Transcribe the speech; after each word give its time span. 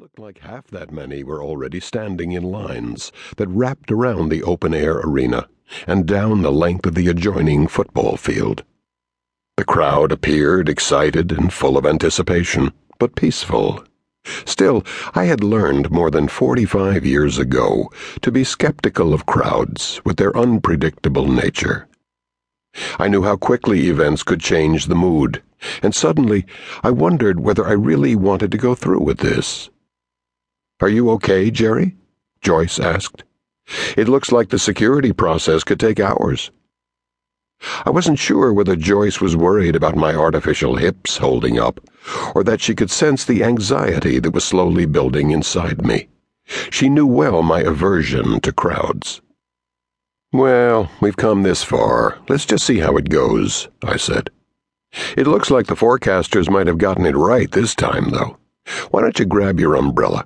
looked 0.00 0.18
like 0.18 0.38
half 0.38 0.66
that 0.68 0.90
many 0.90 1.22
were 1.22 1.44
already 1.44 1.78
standing 1.78 2.32
in 2.32 2.42
lines 2.42 3.12
that 3.36 3.46
wrapped 3.48 3.92
around 3.92 4.30
the 4.30 4.42
open 4.42 4.72
air 4.72 4.96
arena 5.00 5.46
and 5.86 6.06
down 6.06 6.40
the 6.40 6.50
length 6.50 6.86
of 6.86 6.94
the 6.94 7.06
adjoining 7.06 7.68
football 7.68 8.16
field. 8.16 8.64
The 9.58 9.64
crowd 9.66 10.10
appeared 10.10 10.70
excited 10.70 11.30
and 11.30 11.52
full 11.52 11.76
of 11.76 11.84
anticipation, 11.84 12.72
but 12.98 13.14
peaceful. 13.14 13.84
Still, 14.46 14.86
I 15.12 15.24
had 15.24 15.44
learned 15.44 15.90
more 15.90 16.10
than 16.10 16.28
45 16.28 17.04
years 17.04 17.36
ago 17.36 17.90
to 18.22 18.32
be 18.32 18.42
skeptical 18.42 19.12
of 19.12 19.26
crowds 19.26 20.00
with 20.02 20.16
their 20.16 20.34
unpredictable 20.34 21.28
nature. 21.30 21.88
I 22.98 23.08
knew 23.08 23.22
how 23.22 23.36
quickly 23.36 23.88
events 23.88 24.22
could 24.22 24.40
change 24.40 24.86
the 24.86 24.94
mood, 24.94 25.42
and 25.82 25.94
suddenly 25.94 26.46
I 26.82 26.90
wondered 26.90 27.40
whether 27.40 27.68
I 27.68 27.72
really 27.72 28.16
wanted 28.16 28.50
to 28.52 28.56
go 28.56 28.74
through 28.74 29.00
with 29.00 29.18
this. 29.18 29.68
Are 30.80 30.88
you 30.88 31.10
okay, 31.10 31.50
Jerry? 31.50 31.96
Joyce 32.40 32.80
asked. 32.80 33.22
It 33.96 34.08
looks 34.08 34.32
like 34.32 34.48
the 34.48 34.58
security 34.58 35.12
process 35.12 35.62
could 35.62 35.78
take 35.78 36.00
hours. 36.00 36.50
I 37.84 37.90
wasn't 37.90 38.18
sure 38.18 38.52
whether 38.54 38.74
Joyce 38.74 39.20
was 39.20 39.36
worried 39.36 39.76
about 39.76 39.94
my 39.94 40.14
artificial 40.14 40.76
hips 40.76 41.18
holding 41.18 41.58
up, 41.58 41.80
or 42.34 42.42
that 42.44 42.62
she 42.62 42.74
could 42.74 42.90
sense 42.90 43.24
the 43.24 43.44
anxiety 43.44 44.18
that 44.18 44.32
was 44.32 44.44
slowly 44.44 44.86
building 44.86 45.30
inside 45.30 45.84
me. 45.84 46.08
She 46.70 46.88
knew 46.88 47.06
well 47.06 47.42
my 47.42 47.60
aversion 47.60 48.40
to 48.40 48.52
crowds. 48.52 49.20
Well, 50.32 50.90
we've 51.02 51.16
come 51.16 51.42
this 51.42 51.62
far. 51.62 52.18
Let's 52.28 52.46
just 52.46 52.64
see 52.64 52.78
how 52.78 52.96
it 52.96 53.10
goes, 53.10 53.68
I 53.84 53.98
said. 53.98 54.30
It 55.16 55.26
looks 55.26 55.50
like 55.50 55.66
the 55.66 55.74
forecasters 55.74 56.48
might 56.48 56.66
have 56.66 56.78
gotten 56.78 57.04
it 57.04 57.16
right 57.16 57.50
this 57.50 57.74
time, 57.74 58.10
though. 58.10 58.38
Why 58.90 59.02
don't 59.02 59.18
you 59.18 59.26
grab 59.26 59.60
your 59.60 59.74
umbrella? 59.74 60.24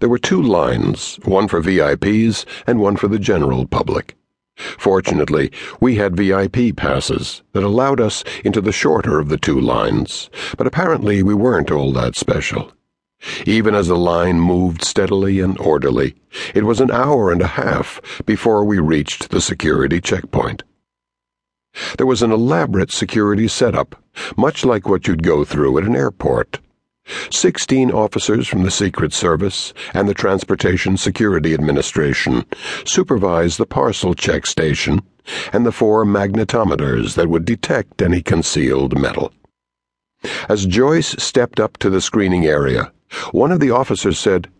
There 0.00 0.08
were 0.08 0.18
two 0.18 0.42
lines, 0.42 1.18
one 1.24 1.48
for 1.48 1.60
VIPs 1.62 2.44
and 2.66 2.80
one 2.80 2.96
for 2.96 3.08
the 3.08 3.18
general 3.18 3.66
public. 3.66 4.16
Fortunately, 4.56 5.52
we 5.80 5.96
had 5.96 6.16
VIP 6.16 6.76
passes 6.76 7.42
that 7.52 7.62
allowed 7.62 8.00
us 8.00 8.24
into 8.44 8.60
the 8.60 8.72
shorter 8.72 9.20
of 9.20 9.28
the 9.28 9.38
two 9.38 9.60
lines, 9.60 10.30
but 10.56 10.66
apparently 10.66 11.22
we 11.22 11.32
weren't 11.32 11.70
all 11.70 11.92
that 11.92 12.16
special. 12.16 12.72
Even 13.46 13.74
as 13.74 13.88
the 13.88 13.96
line 13.96 14.40
moved 14.40 14.82
steadily 14.84 15.40
and 15.40 15.58
orderly, 15.58 16.14
it 16.54 16.64
was 16.64 16.80
an 16.80 16.90
hour 16.90 17.32
and 17.32 17.42
a 17.42 17.46
half 17.46 18.00
before 18.26 18.64
we 18.64 18.78
reached 18.78 19.30
the 19.30 19.40
security 19.40 20.00
checkpoint. 20.00 20.62
There 21.96 22.06
was 22.06 22.22
an 22.22 22.32
elaborate 22.32 22.90
security 22.90 23.46
setup, 23.46 24.02
much 24.36 24.64
like 24.64 24.88
what 24.88 25.06
you'd 25.06 25.22
go 25.22 25.44
through 25.44 25.78
at 25.78 25.84
an 25.84 25.96
airport. 25.96 26.58
Sixteen 27.30 27.90
officers 27.90 28.46
from 28.46 28.64
the 28.64 28.70
Secret 28.70 29.12
Service 29.12 29.72
and 29.94 30.08
the 30.08 30.14
Transportation 30.14 30.96
Security 30.96 31.54
Administration 31.54 32.44
supervised 32.84 33.58
the 33.58 33.66
parcel 33.66 34.14
check 34.14 34.44
station 34.44 35.00
and 35.52 35.64
the 35.64 35.72
four 35.72 36.04
magnetometers 36.04 37.14
that 37.14 37.28
would 37.28 37.44
detect 37.44 38.02
any 38.02 38.20
concealed 38.20 38.98
metal. 38.98 39.32
As 40.48 40.66
Joyce 40.66 41.14
stepped 41.22 41.60
up 41.60 41.78
to 41.78 41.88
the 41.88 42.00
screening 42.00 42.44
area, 42.46 42.92
one 43.30 43.52
of 43.52 43.60
the 43.60 43.70
officers 43.70 44.18
said, 44.18 44.50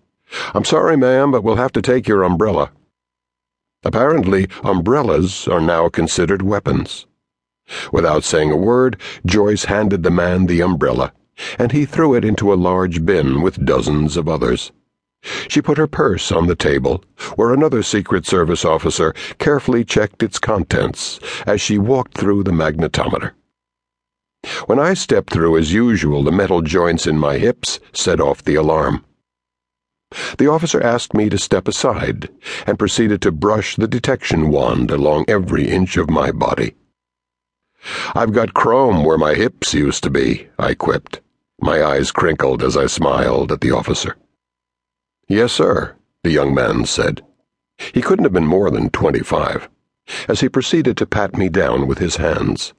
I'm 0.54 0.64
sorry, 0.64 0.96
ma'am, 0.96 1.30
but 1.32 1.42
we'll 1.42 1.56
have 1.56 1.72
to 1.72 1.82
take 1.82 2.08
your 2.08 2.22
umbrella. 2.22 2.70
Apparently, 3.84 4.48
umbrellas 4.62 5.48
are 5.48 5.60
now 5.60 5.88
considered 5.88 6.42
weapons. 6.42 7.06
Without 7.92 8.24
saying 8.24 8.50
a 8.50 8.56
word, 8.56 8.98
Joyce 9.26 9.64
handed 9.64 10.02
the 10.02 10.10
man 10.10 10.46
the 10.46 10.62
umbrella 10.62 11.12
and 11.58 11.72
he 11.72 11.84
threw 11.84 12.14
it 12.14 12.24
into 12.24 12.52
a 12.52 12.54
large 12.54 13.04
bin 13.04 13.42
with 13.42 13.64
dozens 13.64 14.16
of 14.16 14.28
others. 14.28 14.72
She 15.48 15.60
put 15.60 15.78
her 15.78 15.86
purse 15.86 16.30
on 16.30 16.46
the 16.46 16.54
table, 16.54 17.02
where 17.34 17.52
another 17.52 17.82
Secret 17.82 18.24
Service 18.24 18.64
officer 18.64 19.12
carefully 19.38 19.84
checked 19.84 20.22
its 20.22 20.38
contents 20.38 21.18
as 21.46 21.60
she 21.60 21.76
walked 21.76 22.16
through 22.16 22.44
the 22.44 22.52
magnetometer. 22.52 23.32
When 24.66 24.78
I 24.78 24.94
stepped 24.94 25.32
through 25.32 25.56
as 25.58 25.72
usual, 25.72 26.22
the 26.22 26.30
metal 26.30 26.62
joints 26.62 27.06
in 27.06 27.18
my 27.18 27.38
hips 27.38 27.80
set 27.92 28.20
off 28.20 28.44
the 28.44 28.54
alarm. 28.54 29.04
The 30.38 30.48
officer 30.48 30.80
asked 30.80 31.12
me 31.12 31.28
to 31.28 31.36
step 31.36 31.68
aside 31.68 32.30
and 32.66 32.78
proceeded 32.78 33.20
to 33.22 33.32
brush 33.32 33.76
the 33.76 33.88
detection 33.88 34.48
wand 34.48 34.90
along 34.90 35.24
every 35.28 35.68
inch 35.68 35.96
of 35.96 36.08
my 36.08 36.30
body. 36.30 36.74
I've 38.14 38.32
got 38.32 38.54
chrome 38.54 39.04
where 39.04 39.18
my 39.18 39.34
hips 39.34 39.74
used 39.74 40.02
to 40.04 40.10
be, 40.10 40.48
I 40.58 40.74
quipped. 40.74 41.20
My 41.60 41.82
eyes 41.82 42.12
crinkled 42.12 42.62
as 42.62 42.76
I 42.76 42.86
smiled 42.86 43.50
at 43.50 43.60
the 43.60 43.72
officer. 43.72 44.16
Yes, 45.28 45.52
sir, 45.52 45.96
the 46.22 46.30
young 46.30 46.54
man 46.54 46.86
said. 46.86 47.22
He 47.92 48.00
couldn't 48.00 48.24
have 48.24 48.32
been 48.32 48.46
more 48.46 48.70
than 48.70 48.90
twenty 48.90 49.20
five, 49.20 49.68
as 50.28 50.40
he 50.40 50.48
proceeded 50.48 50.96
to 50.96 51.06
pat 51.06 51.36
me 51.36 51.48
down 51.48 51.86
with 51.86 51.98
his 51.98 52.16
hands. 52.16 52.72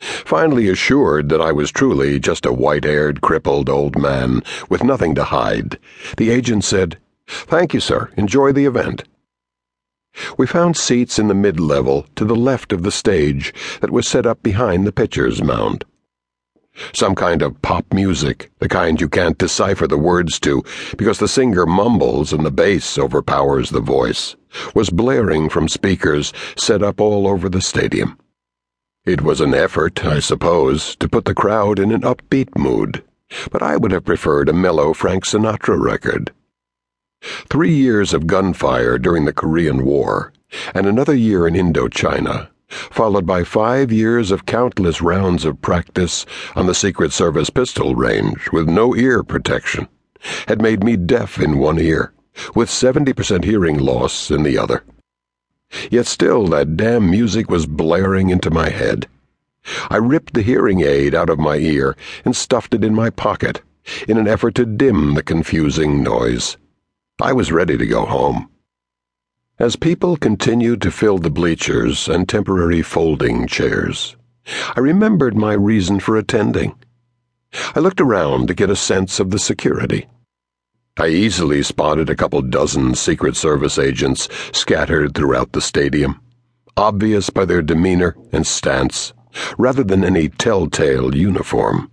Finally 0.00 0.68
assured 0.68 1.30
that 1.30 1.40
I 1.40 1.52
was 1.52 1.70
truly 1.70 2.18
just 2.18 2.44
a 2.44 2.52
white 2.52 2.84
haired, 2.84 3.22
crippled 3.22 3.70
old 3.70 3.98
man 3.98 4.42
with 4.68 4.84
nothing 4.84 5.14
to 5.14 5.24
hide, 5.24 5.78
the 6.18 6.30
agent 6.30 6.64
said, 6.64 6.98
Thank 7.26 7.72
you, 7.74 7.80
sir. 7.80 8.10
Enjoy 8.16 8.52
the 8.52 8.66
event. 8.66 9.04
We 10.38 10.46
found 10.46 10.76
seats 10.76 11.18
in 11.18 11.28
the 11.28 11.34
mid 11.34 11.58
level 11.58 12.06
to 12.16 12.24
the 12.24 12.36
left 12.36 12.72
of 12.72 12.82
the 12.82 12.92
stage 12.92 13.52
that 13.80 13.90
was 13.90 14.06
set 14.06 14.26
up 14.26 14.42
behind 14.42 14.86
the 14.86 14.92
pitcher's 14.92 15.42
mound. 15.42 15.84
Some 16.92 17.14
kind 17.14 17.42
of 17.42 17.60
pop 17.62 17.92
music, 17.92 18.50
the 18.58 18.68
kind 18.68 19.00
you 19.00 19.08
can't 19.08 19.38
decipher 19.38 19.86
the 19.86 19.98
words 19.98 20.38
to 20.40 20.62
because 20.96 21.18
the 21.18 21.28
singer 21.28 21.66
mumbles 21.66 22.32
and 22.32 22.44
the 22.44 22.50
bass 22.50 22.98
overpowers 22.98 23.70
the 23.70 23.80
voice, 23.80 24.36
was 24.74 24.90
blaring 24.90 25.48
from 25.48 25.68
speakers 25.68 26.32
set 26.56 26.82
up 26.82 27.00
all 27.00 27.26
over 27.26 27.48
the 27.48 27.62
stadium. 27.62 28.18
It 29.04 29.22
was 29.22 29.40
an 29.40 29.54
effort, 29.54 30.04
I 30.04 30.18
suppose, 30.18 30.96
to 30.96 31.08
put 31.08 31.24
the 31.24 31.34
crowd 31.34 31.78
in 31.78 31.92
an 31.92 32.02
upbeat 32.02 32.56
mood, 32.58 33.04
but 33.50 33.62
I 33.62 33.76
would 33.76 33.92
have 33.92 34.04
preferred 34.04 34.48
a 34.48 34.52
mellow 34.52 34.92
Frank 34.92 35.24
Sinatra 35.24 35.80
record. 35.80 36.32
Three 37.48 37.74
years 37.74 38.12
of 38.12 38.26
gunfire 38.26 38.98
during 38.98 39.24
the 39.24 39.32
Korean 39.32 39.84
War, 39.84 40.32
and 40.74 40.86
another 40.86 41.14
year 41.14 41.46
in 41.46 41.54
Indochina 41.54 42.48
followed 42.68 43.26
by 43.26 43.44
five 43.44 43.92
years 43.92 44.30
of 44.30 44.46
countless 44.46 45.00
rounds 45.00 45.44
of 45.44 45.60
practice 45.60 46.26
on 46.54 46.66
the 46.66 46.74
Secret 46.74 47.12
Service 47.12 47.50
pistol 47.50 47.94
range 47.94 48.50
with 48.52 48.68
no 48.68 48.94
ear 48.94 49.22
protection, 49.22 49.88
had 50.48 50.60
made 50.60 50.82
me 50.82 50.96
deaf 50.96 51.38
in 51.38 51.58
one 51.58 51.78
ear, 51.78 52.12
with 52.54 52.68
70% 52.68 53.44
hearing 53.44 53.78
loss 53.78 54.30
in 54.30 54.42
the 54.42 54.58
other. 54.58 54.84
Yet 55.90 56.06
still 56.06 56.46
that 56.48 56.76
damn 56.76 57.10
music 57.10 57.50
was 57.50 57.66
blaring 57.66 58.30
into 58.30 58.50
my 58.50 58.70
head. 58.70 59.08
I 59.90 59.96
ripped 59.96 60.34
the 60.34 60.42
hearing 60.42 60.80
aid 60.80 61.14
out 61.14 61.28
of 61.28 61.38
my 61.38 61.56
ear 61.56 61.96
and 62.24 62.36
stuffed 62.36 62.74
it 62.74 62.84
in 62.84 62.94
my 62.94 63.10
pocket 63.10 63.62
in 64.08 64.18
an 64.18 64.28
effort 64.28 64.54
to 64.56 64.66
dim 64.66 65.14
the 65.14 65.22
confusing 65.22 66.02
noise. 66.02 66.56
I 67.20 67.32
was 67.32 67.52
ready 67.52 67.76
to 67.76 67.86
go 67.86 68.04
home. 68.04 68.48
As 69.58 69.74
people 69.74 70.18
continued 70.18 70.82
to 70.82 70.90
fill 70.90 71.16
the 71.16 71.30
bleachers 71.30 72.08
and 72.08 72.28
temporary 72.28 72.82
folding 72.82 73.46
chairs, 73.46 74.14
I 74.76 74.80
remembered 74.80 75.34
my 75.34 75.54
reason 75.54 75.98
for 75.98 76.18
attending. 76.18 76.74
I 77.74 77.80
looked 77.80 78.02
around 78.02 78.48
to 78.48 78.54
get 78.54 78.68
a 78.68 78.76
sense 78.76 79.18
of 79.18 79.30
the 79.30 79.38
security. 79.38 80.08
I 80.98 81.06
easily 81.06 81.62
spotted 81.62 82.10
a 82.10 82.14
couple 82.14 82.42
dozen 82.42 82.94
Secret 82.94 83.34
Service 83.34 83.78
agents 83.78 84.28
scattered 84.52 85.14
throughout 85.14 85.52
the 85.52 85.62
stadium, 85.62 86.20
obvious 86.76 87.30
by 87.30 87.46
their 87.46 87.62
demeanor 87.62 88.14
and 88.32 88.46
stance, 88.46 89.14
rather 89.56 89.82
than 89.82 90.04
any 90.04 90.28
telltale 90.28 91.16
uniform, 91.16 91.90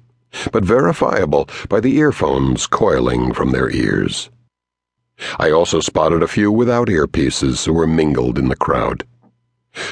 but 0.52 0.66
verifiable 0.66 1.48
by 1.70 1.80
the 1.80 1.96
earphones 1.96 2.68
coiling 2.68 3.34
from 3.34 3.52
their 3.52 3.72
ears. 3.72 4.30
I 5.40 5.52
also 5.52 5.80
spotted 5.80 6.24
a 6.24 6.28
few 6.28 6.52
without 6.52 6.88
earpieces 6.88 7.66
who 7.66 7.74
were 7.74 7.88
mingled 7.88 8.38
in 8.38 8.50
the 8.50 8.56
crowd. 8.56 9.06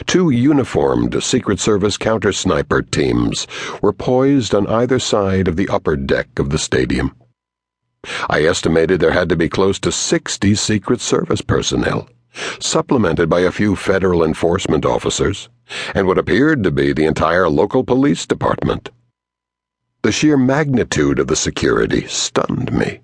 Two 0.06 0.30
uniformed 0.30 1.24
Secret 1.24 1.60
Service 1.60 1.98
counter 1.98 2.32
sniper 2.32 2.82
teams 2.82 3.48
were 3.82 3.94
poised 3.94 4.54
on 4.54 4.68
either 4.68 5.00
side 5.00 5.48
of 5.48 5.56
the 5.56 5.70
upper 5.70 5.96
deck 5.96 6.38
of 6.38 6.50
the 6.50 6.60
stadium. 6.60 7.16
I 8.30 8.44
estimated 8.44 9.00
there 9.00 9.12
had 9.12 9.30
to 9.30 9.36
be 9.36 9.50
close 9.50 9.80
to 9.80 9.92
60 9.92 10.56
Secret 10.56 11.02
Service 11.02 11.42
personnel, 11.42 12.10
supplemented 12.60 13.30
by 13.30 13.42
a 13.42 13.52
few 13.52 13.76
federal 13.76 14.24
enforcement 14.24 14.86
officers, 14.86 15.50
and 15.94 16.08
what 16.08 16.18
appeared 16.18 16.64
to 16.64 16.72
be 16.72 16.94
the 16.94 17.06
entire 17.06 17.50
local 17.50 17.84
police 17.84 18.26
department. 18.26 18.90
The 20.04 20.12
sheer 20.12 20.38
magnitude 20.38 21.20
of 21.20 21.28
the 21.28 21.36
security 21.36 22.08
stunned 22.08 22.72
me. 22.72 23.01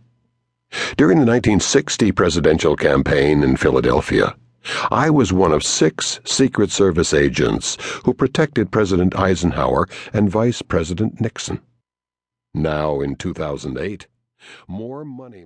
During 0.96 1.18
the 1.18 1.26
1960 1.26 2.12
presidential 2.14 2.76
campaign 2.76 3.44
in 3.44 3.58
Philadelphia, 3.58 4.36
I 4.90 5.10
was 5.10 5.34
one 5.34 5.52
of 5.52 5.64
six 5.64 6.20
Secret 6.24 6.72
Service 6.72 7.14
agents 7.14 7.78
who 8.06 8.14
protected 8.14 8.72
President 8.72 9.16
Eisenhower 9.16 9.88
and 10.14 10.30
Vice 10.30 10.62
President 10.62 11.20
Nixon. 11.20 11.60
Now, 12.54 13.02
in 13.02 13.16
2008, 13.16 14.08
more 14.68 15.04
money. 15.06 15.46